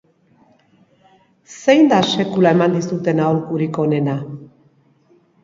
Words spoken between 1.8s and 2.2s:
da